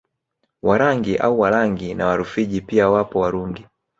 [0.61, 3.65] Warangi au Walangi na Warufiji pia wapo Warungi